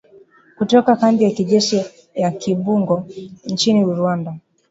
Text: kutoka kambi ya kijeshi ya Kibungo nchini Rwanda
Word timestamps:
kutoka 0.57 0.95
kambi 0.95 1.23
ya 1.23 1.31
kijeshi 1.31 1.85
ya 2.15 2.31
Kibungo 2.31 3.07
nchini 3.45 3.83
Rwanda 3.83 4.35